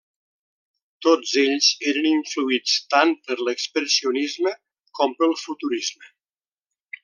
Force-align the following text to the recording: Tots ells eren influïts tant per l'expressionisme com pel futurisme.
Tots 1.05 1.33
ells 1.41 1.67
eren 1.91 2.07
influïts 2.13 2.79
tant 2.95 3.13
per 3.27 3.37
l'expressionisme 3.49 4.57
com 5.01 5.17
pel 5.21 5.41
futurisme. 5.47 6.13